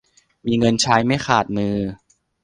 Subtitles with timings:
[0.45, 1.75] มีเงินใช้ไม่ขาดมือ